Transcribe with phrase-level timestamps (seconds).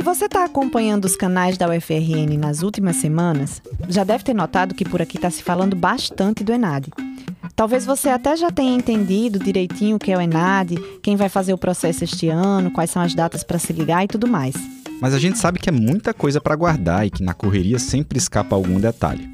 [0.00, 4.74] Se você está acompanhando os canais da UFRN nas últimas semanas, já deve ter notado
[4.74, 6.86] que por aqui está se falando bastante do Enad.
[7.54, 11.52] Talvez você até já tenha entendido direitinho o que é o Enad, quem vai fazer
[11.52, 14.54] o processo este ano, quais são as datas para se ligar e tudo mais.
[15.02, 18.16] Mas a gente sabe que é muita coisa para guardar e que na correria sempre
[18.16, 19.28] escapa algum detalhe.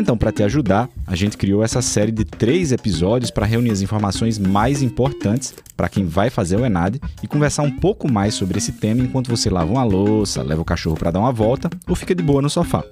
[0.00, 3.82] Então, para te ajudar, a gente criou essa série de três episódios para reunir as
[3.82, 8.56] informações mais importantes para quem vai fazer o ENAD e conversar um pouco mais sobre
[8.56, 11.94] esse tema enquanto você lava uma louça, leva o cachorro para dar uma volta ou
[11.94, 12.82] fica de boa no sofá.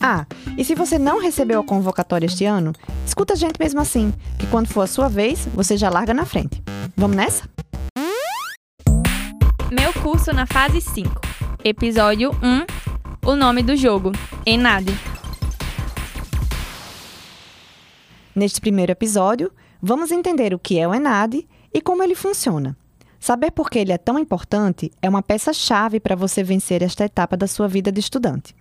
[0.00, 0.24] Ah,
[0.56, 2.72] e se você não recebeu a convocatória este ano,
[3.04, 6.24] escuta a gente mesmo assim, que quando for a sua vez, você já larga na
[6.24, 6.62] frente.
[6.96, 7.42] Vamos nessa?
[9.68, 11.20] Meu curso na fase 5.
[11.64, 13.28] Episódio 1.
[13.28, 14.12] O nome do jogo:
[14.46, 15.11] Enade.
[18.34, 22.74] Neste primeiro episódio, vamos entender o que é o ENAD e como ele funciona.
[23.20, 27.36] Saber por que ele é tão importante é uma peça-chave para você vencer esta etapa
[27.36, 28.56] da sua vida de estudante.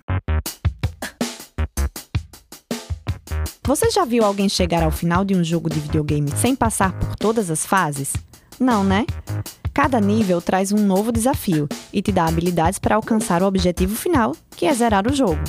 [3.66, 7.16] Você já viu alguém chegar ao final de um jogo de videogame sem passar por
[7.16, 8.14] todas as fases?
[8.59, 9.06] Não, né?
[9.74, 14.36] Cada nível traz um novo desafio e te dá habilidades para alcançar o objetivo final,
[14.58, 15.42] que é zerar o jogo.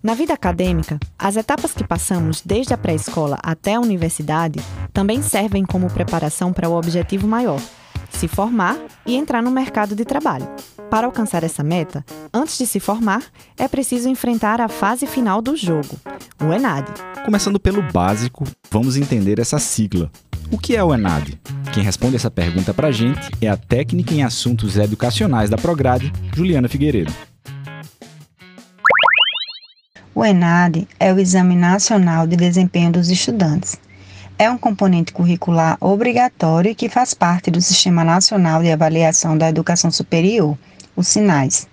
[0.00, 4.60] Na vida acadêmica, as etapas que passamos desde a pré-escola até a universidade
[4.92, 7.60] também servem como preparação para o objetivo maior,
[8.08, 10.48] se formar e entrar no mercado de trabalho.
[10.88, 13.24] Para alcançar essa meta, antes de se formar,
[13.56, 15.98] é preciso enfrentar a fase final do jogo,
[16.40, 16.86] o ENAD.
[17.24, 20.12] Começando pelo básico, vamos entender essa sigla.
[20.50, 21.40] O que é o ENAD?
[21.74, 26.12] Quem responde essa pergunta para a gente é a técnica em assuntos educacionais da Prograde,
[26.34, 27.12] Juliana Figueiredo.
[30.18, 33.78] O ENAD é o Exame Nacional de Desempenho dos Estudantes.
[34.36, 39.92] É um componente curricular obrigatório que faz parte do Sistema Nacional de Avaliação da Educação
[39.92, 40.58] Superior,
[40.96, 41.68] os SINAIS.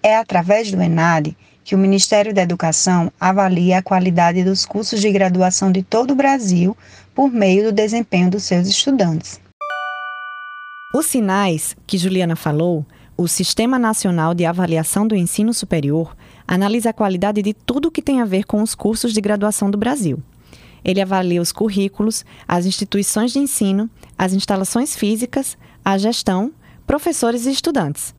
[0.00, 5.10] É através do ENAD que o Ministério da Educação avalia a qualidade dos cursos de
[5.10, 6.76] graduação de todo o Brasil
[7.12, 9.40] por meio do desempenho dos seus estudantes.
[10.94, 12.86] Os sinais que Juliana falou,
[13.16, 16.14] o Sistema Nacional de Avaliação do Ensino Superior,
[16.48, 19.76] analisa a qualidade de tudo que tem a ver com os cursos de graduação do
[19.76, 20.18] Brasil.
[20.82, 26.50] Ele avalia os currículos, as instituições de ensino, as instalações físicas, a gestão,
[26.86, 28.14] professores e estudantes.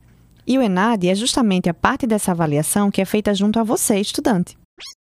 [0.46, 3.98] E o ENAD é justamente a parte dessa avaliação que é feita junto a você,
[3.98, 4.56] estudante.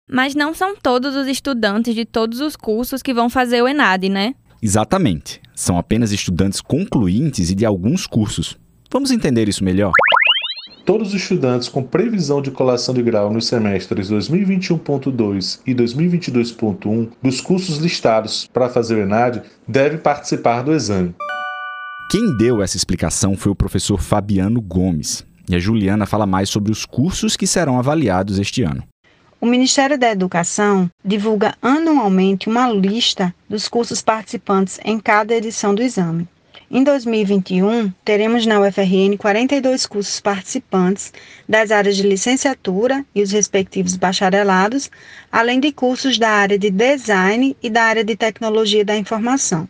[0.08, 4.08] Mas não são todos os estudantes de todos os cursos que vão fazer o ENAD,
[4.10, 4.36] né?
[4.62, 5.42] Exatamente.
[5.56, 8.58] São apenas estudantes concluintes e de alguns cursos.
[8.92, 9.92] Vamos entender isso melhor?
[10.86, 17.42] Todos os estudantes com previsão de colação de grau nos semestres 2021.2 e 2022.1 dos
[17.42, 21.16] cursos listados para fazer o ENAD devem participar do exame.
[22.12, 25.26] Quem deu essa explicação foi o professor Fabiano Gomes.
[25.50, 28.84] E a Juliana fala mais sobre os cursos que serão avaliados este ano.
[29.42, 35.82] O Ministério da Educação divulga anualmente uma lista dos cursos participantes em cada edição do
[35.82, 36.28] exame.
[36.70, 41.14] Em 2021, teremos na UFRN 42 cursos participantes
[41.48, 44.90] das áreas de licenciatura e os respectivos bacharelados,
[45.32, 49.70] além de cursos da área de design e da área de tecnologia da informação.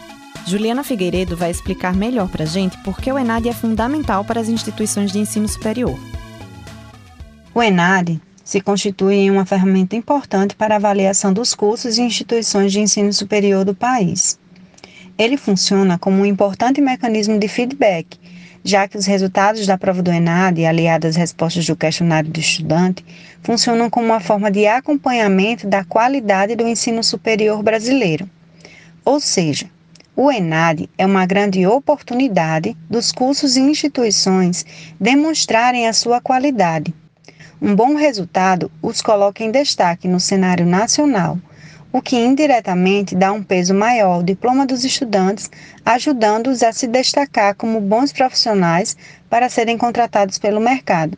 [0.45, 4.39] Juliana Figueiredo vai explicar melhor para a gente por que o ENAD é fundamental para
[4.39, 5.97] as instituições de ensino superior.
[7.55, 12.71] O ENAD se constitui em uma ferramenta importante para a avaliação dos cursos e instituições
[12.71, 14.37] de ensino superior do país.
[15.17, 18.19] Ele funciona como um importante mecanismo de feedback
[18.63, 23.05] já que os resultados da prova do ENAD, aliados às respostas do questionário do estudante,
[23.41, 28.29] funcionam como uma forma de acompanhamento da qualidade do ensino superior brasileiro.
[29.05, 29.69] Ou seja,
[30.19, 34.65] O ENAD é uma grande oportunidade dos cursos e instituições
[34.99, 36.91] demonstrarem a sua qualidade.
[37.61, 41.37] Um bom resultado os coloca em destaque no cenário nacional,
[41.91, 45.49] o que indiretamente dá um peso maior ao diploma dos estudantes,
[45.85, 48.95] ajudando-os a se destacar como bons profissionais
[49.29, 51.17] para serem contratados pelo mercado.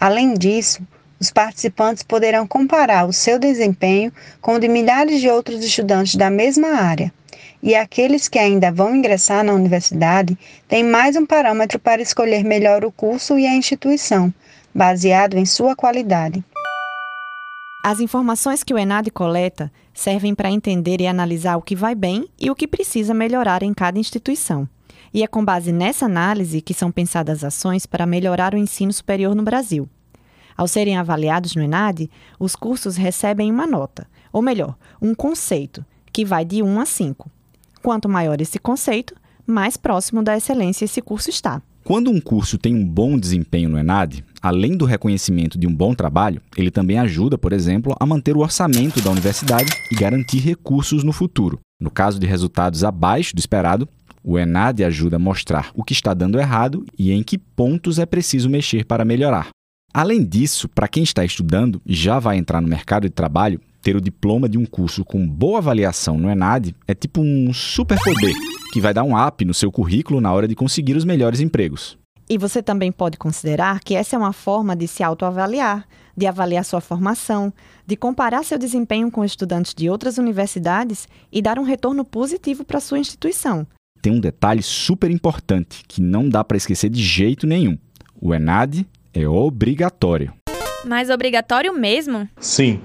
[0.00, 0.80] Além disso,
[1.20, 6.30] os participantes poderão comparar o seu desempenho com o de milhares de outros estudantes da
[6.30, 7.12] mesma área
[7.62, 10.36] e aqueles que ainda vão ingressar na universidade
[10.66, 14.34] têm mais um parâmetro para escolher melhor o curso e a instituição,
[14.74, 16.44] baseado em sua qualidade.
[17.84, 22.28] As informações que o ENAD coleta servem para entender e analisar o que vai bem
[22.38, 24.68] e o que precisa melhorar em cada instituição.
[25.12, 29.34] E é com base nessa análise que são pensadas ações para melhorar o ensino superior
[29.34, 29.88] no Brasil.
[30.56, 32.08] Ao serem avaliados no ENAD,
[32.38, 37.28] os cursos recebem uma nota, ou melhor, um conceito, que vai de 1 a 5.
[37.82, 41.60] Quanto maior esse conceito, mais próximo da excelência esse curso está.
[41.84, 45.94] Quando um curso tem um bom desempenho no ENAD, além do reconhecimento de um bom
[45.94, 51.02] trabalho, ele também ajuda, por exemplo, a manter o orçamento da universidade e garantir recursos
[51.02, 51.58] no futuro.
[51.80, 53.88] No caso de resultados abaixo do esperado,
[54.22, 58.06] o ENAD ajuda a mostrar o que está dando errado e em que pontos é
[58.06, 59.48] preciso mexer para melhorar.
[59.92, 63.96] Além disso, para quem está estudando e já vai entrar no mercado de trabalho, ter
[63.96, 68.34] o diploma de um curso com boa avaliação no ENAD é tipo um superpoder
[68.72, 71.98] que vai dar um up no seu currículo na hora de conseguir os melhores empregos.
[72.26, 75.86] E você também pode considerar que essa é uma forma de se autoavaliar,
[76.16, 77.52] de avaliar sua formação,
[77.86, 82.80] de comparar seu desempenho com estudantes de outras universidades e dar um retorno positivo para
[82.80, 83.66] sua instituição.
[84.00, 87.76] Tem um detalhe super importante que não dá para esquecer de jeito nenhum.
[88.18, 90.32] O ENAD é obrigatório.
[90.86, 92.26] Mas obrigatório mesmo?
[92.40, 92.80] Sim.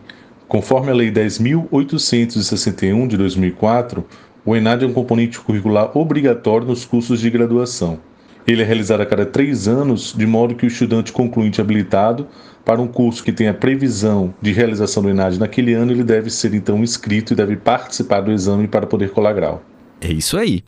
[0.50, 4.06] Conforme a Lei 10.861 de 2004,
[4.48, 8.00] o ENAD é um componente curricular obrigatório nos cursos de graduação.
[8.48, 12.26] Ele é realizado a cada três anos, de modo que o estudante concluinte habilitado
[12.64, 16.54] para um curso que tenha previsão de realização do ENAD naquele ano, ele deve ser
[16.54, 19.62] então inscrito e deve participar do exame para poder colar grau.
[20.00, 20.64] É isso aí.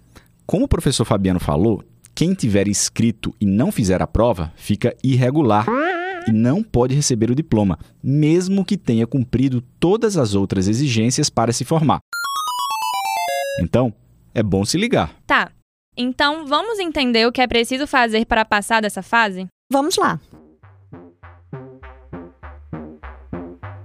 [0.45, 1.81] Como o professor Fabiano falou,
[2.13, 5.65] quem tiver inscrito e não fizer a prova fica irregular
[6.27, 11.53] e não pode receber o diploma, mesmo que tenha cumprido todas as outras exigências para
[11.53, 12.01] se formar.
[13.59, 13.93] Então,
[14.33, 15.13] é bom se ligar.
[15.27, 15.51] Tá.
[15.97, 19.47] Então, vamos entender o que é preciso fazer para passar dessa fase?
[19.71, 20.19] Vamos lá!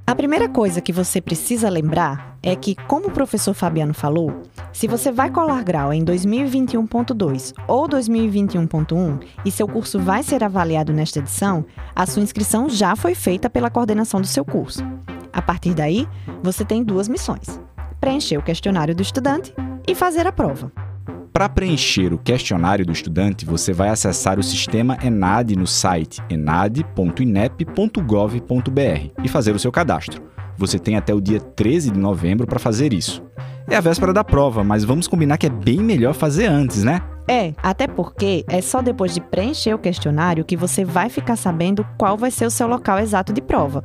[0.07, 4.43] A primeira coisa que você precisa lembrar é que, como o professor Fabiano falou,
[4.73, 10.93] se você vai colar grau em 2021.2 ou 2021.1 e seu curso vai ser avaliado
[10.93, 11.65] nesta edição,
[11.97, 14.85] a sua inscrição já foi feita pela coordenação do seu curso.
[15.33, 16.07] A partir daí,
[16.43, 17.59] você tem duas missões:
[18.01, 19.53] preencher o questionário do estudante
[19.87, 20.73] e fazer a prova.
[21.33, 29.11] Para preencher o questionário do estudante, você vai acessar o sistema ENAD no site enad.inep.gov.br
[29.23, 30.23] e fazer o seu cadastro.
[30.57, 33.21] Você tem até o dia 13 de novembro para fazer isso.
[33.69, 37.03] É a véspera da prova, mas vamos combinar que é bem melhor fazer antes, né?
[37.27, 41.87] É, até porque é só depois de preencher o questionário que você vai ficar sabendo
[41.99, 43.83] qual vai ser o seu local exato de prova.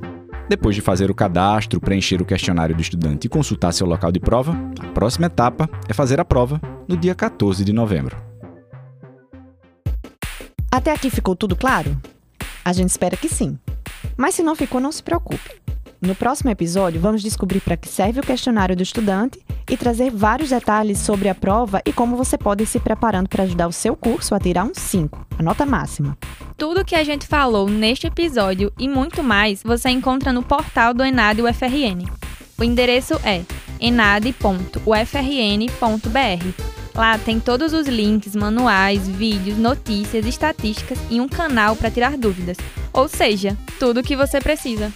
[0.49, 4.19] Depois de fazer o cadastro, preencher o questionário do estudante e consultar seu local de
[4.19, 8.17] prova, a próxima etapa é fazer a prova no dia 14 de novembro.
[10.71, 11.95] Até aqui ficou tudo claro?
[12.65, 13.59] A gente espera que sim.
[14.17, 15.61] Mas se não ficou, não se preocupe.
[16.01, 19.37] No próximo episódio, vamos descobrir para que serve o questionário do estudante
[19.69, 23.43] e trazer vários detalhes sobre a prova e como você pode ir se preparando para
[23.43, 26.17] ajudar o seu curso a tirar um 5, a nota máxima.
[26.57, 31.03] Tudo que a gente falou neste episódio e muito mais você encontra no portal do
[31.03, 32.09] Enad UFRN.
[32.57, 33.43] O endereço é
[33.81, 34.83] enad.ufrn.br.
[36.95, 42.57] Lá tem todos os links, manuais, vídeos, notícias, estatísticas e um canal para tirar dúvidas.
[42.91, 44.91] Ou seja, tudo o que você precisa.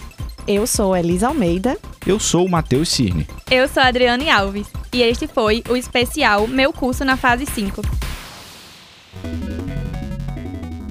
[0.46, 1.78] Eu sou Elisa Almeida.
[2.06, 3.26] Eu sou o Matheus Cirne.
[3.50, 4.66] Eu sou a Adriane Alves.
[4.92, 7.80] E este foi o especial Meu Curso na Fase 5.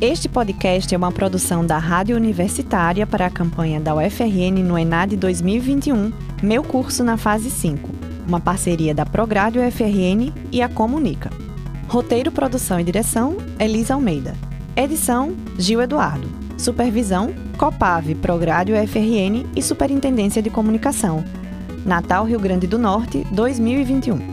[0.02, 5.16] Este podcast é uma produção da Rádio Universitária para a campanha da UFRN no ENAD
[5.18, 7.90] 2021, Meu Curso na Fase 5,
[8.28, 11.30] uma parceria da Prograde UFRN e a Comunica.
[11.88, 14.36] Roteiro, produção e direção, Elisa Almeida.
[14.76, 16.33] Edição, Gil Eduardo.
[16.64, 21.24] Supervisão, Copave, Progrário UFRN e Superintendência de Comunicação.
[21.86, 24.33] Natal, Rio Grande do Norte, 2021.